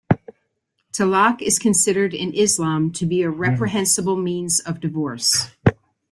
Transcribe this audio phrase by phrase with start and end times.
[0.93, 5.51] Talaq is considered in Islam to be a reprehensible means of divorce.